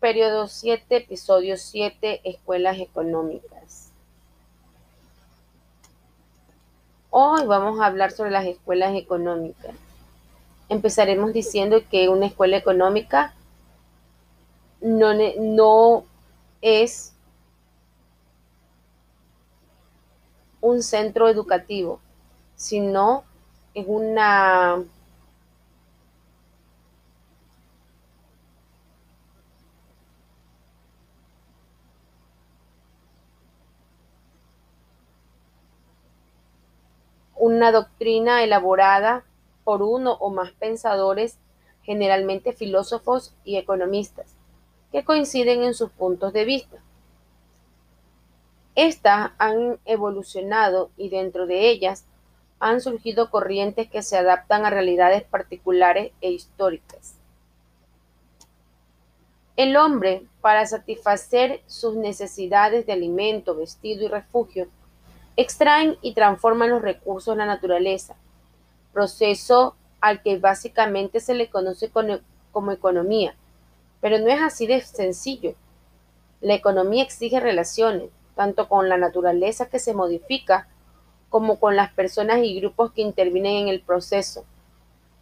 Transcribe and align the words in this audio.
Periodo 0.00 0.48
7, 0.48 0.96
episodio 0.96 1.58
7, 1.58 2.22
escuelas 2.24 2.78
económicas. 2.78 3.92
Hoy 7.10 7.44
vamos 7.44 7.78
a 7.78 7.84
hablar 7.84 8.10
sobre 8.10 8.30
las 8.30 8.46
escuelas 8.46 8.96
económicas. 8.96 9.74
Empezaremos 10.70 11.34
diciendo 11.34 11.82
que 11.90 12.08
una 12.08 12.24
escuela 12.24 12.56
económica 12.56 13.34
no, 14.80 15.12
no 15.38 16.04
es 16.62 17.12
un 20.62 20.82
centro 20.82 21.28
educativo, 21.28 22.00
sino 22.56 23.24
es 23.74 23.84
una 23.86 24.82
una 37.40 37.72
doctrina 37.72 38.44
elaborada 38.44 39.24
por 39.64 39.82
uno 39.82 40.12
o 40.20 40.30
más 40.30 40.52
pensadores, 40.52 41.38
generalmente 41.82 42.52
filósofos 42.52 43.34
y 43.44 43.56
economistas, 43.56 44.36
que 44.92 45.04
coinciden 45.04 45.62
en 45.62 45.72
sus 45.72 45.90
puntos 45.90 46.34
de 46.34 46.44
vista. 46.44 46.76
Estas 48.74 49.32
han 49.38 49.78
evolucionado 49.86 50.90
y 50.98 51.08
dentro 51.08 51.46
de 51.46 51.70
ellas 51.70 52.04
han 52.58 52.82
surgido 52.82 53.30
corrientes 53.30 53.88
que 53.88 54.02
se 54.02 54.18
adaptan 54.18 54.66
a 54.66 54.70
realidades 54.70 55.22
particulares 55.22 56.12
e 56.20 56.30
históricas. 56.30 57.14
El 59.56 59.76
hombre, 59.78 60.26
para 60.42 60.66
satisfacer 60.66 61.62
sus 61.66 61.96
necesidades 61.96 62.84
de 62.86 62.92
alimento, 62.92 63.56
vestido 63.56 64.04
y 64.04 64.08
refugio, 64.08 64.68
extraen 65.36 65.96
y 66.02 66.14
transforman 66.14 66.70
los 66.70 66.82
recursos 66.82 67.34
de 67.34 67.38
la 67.38 67.46
naturaleza, 67.46 68.16
proceso 68.92 69.76
al 70.00 70.22
que 70.22 70.38
básicamente 70.38 71.20
se 71.20 71.34
le 71.34 71.50
conoce 71.50 71.90
como 71.90 72.72
economía. 72.72 73.34
Pero 74.00 74.18
no 74.18 74.28
es 74.28 74.40
así 74.40 74.66
de 74.66 74.80
sencillo. 74.80 75.54
La 76.40 76.54
economía 76.54 77.02
exige 77.02 77.38
relaciones, 77.38 78.10
tanto 78.34 78.68
con 78.68 78.88
la 78.88 78.96
naturaleza 78.96 79.68
que 79.68 79.78
se 79.78 79.94
modifica 79.94 80.68
como 81.28 81.60
con 81.60 81.76
las 81.76 81.92
personas 81.92 82.38
y 82.42 82.58
grupos 82.58 82.92
que 82.92 83.02
intervienen 83.02 83.56
en 83.56 83.68
el 83.68 83.82
proceso. 83.82 84.44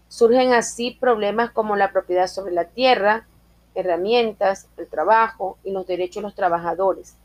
Surgen 0.09 0.53
así 0.55 0.97
problemas 0.98 1.51
como 1.51 1.77
la 1.77 1.92
propiedad 1.92 2.29
sobre 2.29 2.55
la 2.55 2.64
tierra, 2.64 3.27
herramientas, 3.75 4.69
el 4.79 4.89
trabajo 4.89 5.59
y 5.64 5.73
los 5.73 5.86
derechos 5.86 6.23
de 6.23 6.23
los 6.23 6.34
trabajadores 6.34 7.17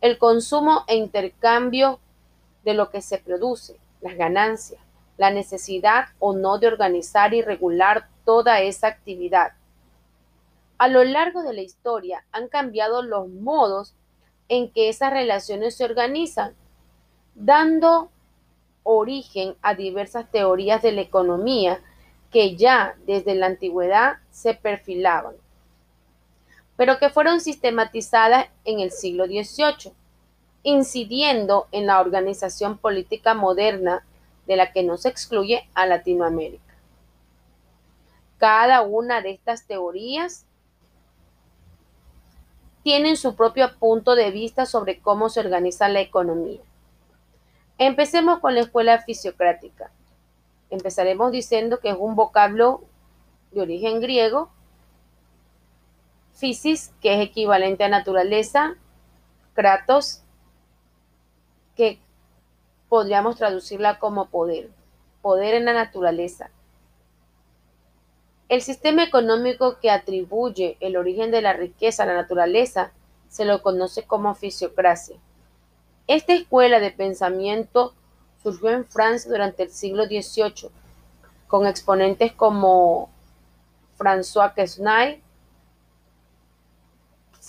el 0.00 0.18
consumo 0.18 0.84
e 0.86 0.96
intercambio 0.96 2.00
de 2.64 2.74
lo 2.74 2.90
que 2.90 3.02
se 3.02 3.18
produce, 3.18 3.76
las 4.00 4.16
ganancias, 4.16 4.80
la 5.16 5.30
necesidad 5.30 6.06
o 6.18 6.32
no 6.32 6.58
de 6.58 6.68
organizar 6.68 7.34
y 7.34 7.42
regular 7.42 8.08
toda 8.24 8.60
esa 8.60 8.86
actividad. 8.86 9.52
A 10.78 10.88
lo 10.88 11.04
largo 11.04 11.42
de 11.42 11.52
la 11.52 11.60
historia 11.60 12.24
han 12.32 12.48
cambiado 12.48 13.02
los 13.02 13.28
modos 13.28 13.94
en 14.48 14.70
que 14.70 14.88
esas 14.88 15.12
relaciones 15.12 15.76
se 15.76 15.84
organizan, 15.84 16.54
dando 17.34 18.10
origen 18.82 19.54
a 19.60 19.74
diversas 19.74 20.30
teorías 20.30 20.80
de 20.80 20.92
la 20.92 21.02
economía 21.02 21.80
que 22.30 22.56
ya 22.56 22.96
desde 23.06 23.34
la 23.34 23.46
antigüedad 23.46 24.16
se 24.30 24.54
perfilaban 24.54 25.34
pero 26.80 26.98
que 26.98 27.10
fueron 27.10 27.42
sistematizadas 27.42 28.46
en 28.64 28.80
el 28.80 28.90
siglo 28.90 29.26
XVIII, 29.26 29.92
incidiendo 30.62 31.68
en 31.72 31.86
la 31.86 32.00
organización 32.00 32.78
política 32.78 33.34
moderna 33.34 34.02
de 34.46 34.56
la 34.56 34.72
que 34.72 34.82
no 34.82 34.96
se 34.96 35.10
excluye 35.10 35.68
a 35.74 35.84
Latinoamérica. 35.84 36.74
Cada 38.38 38.80
una 38.80 39.20
de 39.20 39.32
estas 39.32 39.66
teorías 39.66 40.46
tienen 42.82 43.18
su 43.18 43.36
propio 43.36 43.76
punto 43.78 44.14
de 44.14 44.30
vista 44.30 44.64
sobre 44.64 45.00
cómo 45.00 45.28
se 45.28 45.40
organiza 45.40 45.86
la 45.90 46.00
economía. 46.00 46.62
Empecemos 47.76 48.38
con 48.38 48.54
la 48.54 48.62
escuela 48.62 49.02
fisiocrática. 49.02 49.90
Empezaremos 50.70 51.30
diciendo 51.30 51.78
que 51.78 51.90
es 51.90 51.96
un 51.98 52.16
vocablo 52.16 52.84
de 53.50 53.60
origen 53.60 54.00
griego 54.00 54.50
Que 56.40 56.50
es 56.50 56.90
equivalente 57.02 57.84
a 57.84 57.88
naturaleza, 57.88 58.74
Kratos, 59.52 60.22
que 61.76 61.98
podríamos 62.88 63.36
traducirla 63.36 63.98
como 63.98 64.30
poder, 64.30 64.70
poder 65.20 65.54
en 65.54 65.66
la 65.66 65.74
naturaleza. 65.74 66.50
El 68.48 68.62
sistema 68.62 69.04
económico 69.04 69.78
que 69.80 69.90
atribuye 69.90 70.78
el 70.80 70.96
origen 70.96 71.30
de 71.30 71.42
la 71.42 71.52
riqueza 71.52 72.04
a 72.04 72.06
la 72.06 72.14
naturaleza 72.14 72.90
se 73.28 73.44
lo 73.44 73.62
conoce 73.62 74.04
como 74.04 74.34
fisiocracia. 74.34 75.16
Esta 76.06 76.32
escuela 76.32 76.80
de 76.80 76.90
pensamiento 76.90 77.94
surgió 78.42 78.70
en 78.70 78.86
Francia 78.86 79.30
durante 79.30 79.64
el 79.64 79.70
siglo 79.70 80.06
XVIII, 80.06 80.70
con 81.46 81.66
exponentes 81.66 82.32
como 82.32 83.10
François 83.98 84.54
Quesnay, 84.54 85.22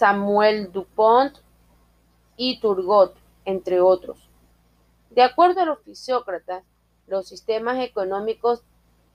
Samuel 0.02 0.72
Dupont 0.72 1.38
y 2.36 2.60
Turgot, 2.60 3.16
entre 3.46 3.82
otros. 3.82 4.18
De 5.12 5.22
acuerdo 5.22 5.62
a 5.62 5.66
los 5.66 5.84
fisiócratas, 5.84 6.64
los 7.06 7.28
sistemas 7.28 7.78
económicos 7.78 8.64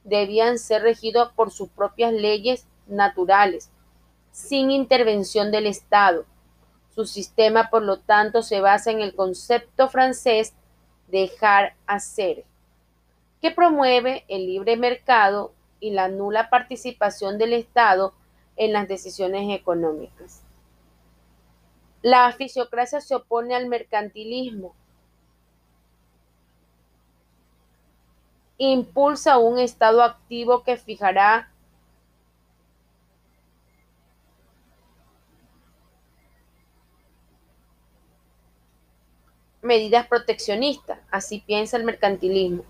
debían 0.04 0.60
ser 0.60 0.82
regidos 0.82 1.32
por 1.32 1.50
sus 1.50 1.70
propias 1.70 2.12
leyes 2.12 2.68
naturales, 2.86 3.72
sin 4.30 4.70
intervención 4.70 5.50
del 5.50 5.66
Estado. 5.66 6.24
Su 6.94 7.04
sistema, 7.04 7.68
por 7.68 7.82
lo 7.82 7.98
tanto, 7.98 8.42
se 8.42 8.60
basa 8.60 8.92
en 8.92 9.00
el 9.00 9.16
concepto 9.16 9.88
francés 9.88 10.54
dejar 11.08 11.74
hacer, 11.88 12.44
que 13.40 13.50
promueve 13.50 14.24
el 14.28 14.46
libre 14.46 14.76
mercado 14.76 15.52
y 15.80 15.90
la 15.90 16.06
nula 16.06 16.48
participación 16.48 17.38
del 17.38 17.54
Estado 17.54 18.14
en 18.54 18.72
las 18.72 18.86
decisiones 18.86 19.52
económicas. 19.52 20.44
La 22.06 22.30
fisiocracia 22.30 23.00
se 23.00 23.16
opone 23.16 23.56
al 23.56 23.66
mercantilismo. 23.66 24.76
Impulsa 28.58 29.38
un 29.38 29.58
Estado 29.58 30.04
activo 30.04 30.62
que 30.62 30.76
fijará 30.76 31.50
medidas 39.62 40.06
proteccionistas. 40.06 41.00
Así 41.10 41.40
piensa 41.40 41.76
el 41.76 41.82
mercantilismo. 41.82 42.64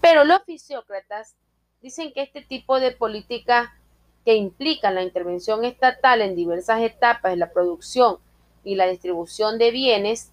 Pero 0.00 0.22
los 0.22 0.44
fisiócratas 0.44 1.34
dicen 1.80 2.12
que 2.12 2.22
este 2.22 2.42
tipo 2.42 2.78
de 2.78 2.92
política 2.92 3.76
que 4.24 4.34
implican 4.34 4.94
la 4.94 5.02
intervención 5.02 5.64
estatal 5.64 6.20
en 6.20 6.36
diversas 6.36 6.80
etapas 6.80 7.32
de 7.32 7.38
la 7.38 7.52
producción 7.52 8.18
y 8.64 8.76
la 8.76 8.86
distribución 8.86 9.58
de 9.58 9.70
bienes, 9.70 10.32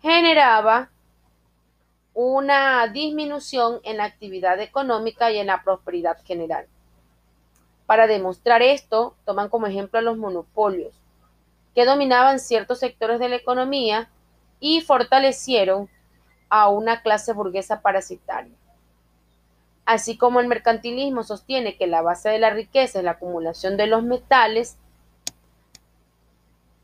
generaba 0.00 0.90
una 2.14 2.86
disminución 2.88 3.80
en 3.84 3.96
la 3.96 4.04
actividad 4.04 4.60
económica 4.60 5.30
y 5.30 5.38
en 5.38 5.48
la 5.48 5.62
prosperidad 5.62 6.18
general. 6.24 6.66
Para 7.86 8.06
demostrar 8.06 8.62
esto, 8.62 9.14
toman 9.24 9.48
como 9.48 9.66
ejemplo 9.66 10.00
los 10.00 10.18
monopolios, 10.18 10.94
que 11.74 11.84
dominaban 11.84 12.38
ciertos 12.38 12.80
sectores 12.80 13.18
de 13.18 13.28
la 13.28 13.36
economía 13.36 14.10
y 14.60 14.80
fortalecieron 14.80 15.88
a 16.48 16.68
una 16.68 17.02
clase 17.02 17.32
burguesa 17.32 17.80
parasitaria. 17.80 18.52
Así 19.88 20.18
como 20.18 20.40
el 20.40 20.48
mercantilismo 20.48 21.22
sostiene 21.22 21.78
que 21.78 21.86
la 21.86 22.02
base 22.02 22.28
de 22.28 22.38
la 22.38 22.50
riqueza 22.50 22.98
es 22.98 23.04
la 23.06 23.12
acumulación 23.12 23.78
de 23.78 23.86
los 23.86 24.02
metales 24.02 24.76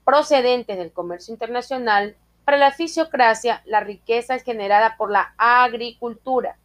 procedentes 0.07 0.79
del 0.79 0.91
comercio 0.91 1.35
internacional, 1.35 2.17
para 2.47 2.57
la 2.57 2.71
fisiocracia 2.71 3.61
la 3.67 3.81
riqueza 3.81 4.35
es 4.35 4.43
generada 4.43 4.97
por 4.97 5.11
la 5.11 5.35
agricultura. 5.37 6.57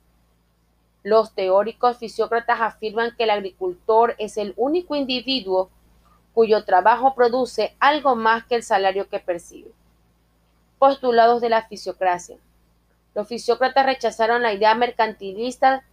Los 1.03 1.35
teóricos 1.35 1.97
fisiócratas 1.97 2.61
afirman 2.61 3.13
que 3.17 3.25
el 3.25 3.31
agricultor 3.31 4.15
es 4.17 4.37
el 4.37 4.53
único 4.55 4.95
individuo 4.95 5.69
cuyo 6.33 6.63
trabajo 6.63 7.15
produce 7.15 7.75
algo 7.81 8.15
más 8.15 8.45
que 8.45 8.55
el 8.55 8.63
salario 8.63 9.09
que 9.09 9.19
percibe. 9.19 9.73
Postulados 10.77 11.41
de 11.41 11.49
la 11.49 11.67
fisiocracia. 11.67 12.37
Los 13.13 13.27
fisiócratas 13.27 13.85
rechazaron 13.85 14.41
la 14.41 14.53
idea 14.53 14.73
mercantilista 14.73 15.83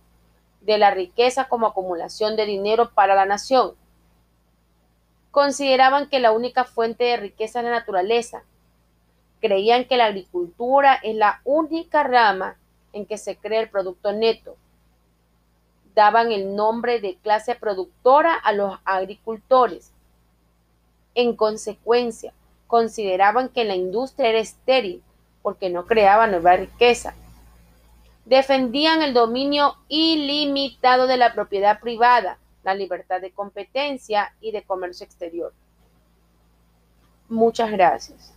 de 0.66 0.78
la 0.78 0.90
riqueza 0.90 1.48
como 1.48 1.68
acumulación 1.68 2.36
de 2.36 2.44
dinero 2.44 2.90
para 2.90 3.14
la 3.14 3.24
nación. 3.24 3.74
consideraban 5.30 6.08
que 6.08 6.18
la 6.18 6.32
única 6.32 6.64
fuente 6.64 7.04
de 7.04 7.18
riqueza 7.18 7.58
es 7.58 7.66
la 7.66 7.70
naturaleza. 7.70 8.42
Creían 9.42 9.84
que 9.84 9.98
la 9.98 10.06
agricultura 10.06 10.94
es 10.94 11.14
la 11.14 11.42
única 11.44 12.02
rama 12.02 12.56
en 12.94 13.04
que 13.04 13.18
se 13.18 13.36
crea 13.36 13.60
el 13.60 13.68
producto 13.68 14.12
neto. 14.12 14.56
Daban 15.94 16.32
el 16.32 16.56
nombre 16.56 17.00
de 17.00 17.16
clase 17.16 17.54
productora 17.54 18.32
a 18.34 18.52
los 18.52 18.78
agricultores. 18.86 19.92
En 21.14 21.36
consecuencia, 21.36 22.32
consideraban 22.66 23.50
que 23.50 23.64
la 23.64 23.74
industria 23.74 24.30
era 24.30 24.38
estéril 24.38 25.02
porque 25.42 25.68
no 25.68 25.84
creaba 25.84 26.26
nueva 26.26 26.56
riqueza. 26.56 27.14
Defendían 28.26 29.02
el 29.02 29.14
dominio 29.14 29.76
ilimitado 29.88 31.06
de 31.06 31.17
la 31.17 31.32
propiedad 31.32 31.81
privada, 31.81 32.38
la 32.64 32.75
libertad 32.75 33.20
de 33.20 33.31
competencia 33.31 34.34
y 34.40 34.52
de 34.52 34.64
comercio 34.64 35.06
exterior. 35.06 35.55
Muchas 37.28 37.70
gracias. 37.70 38.36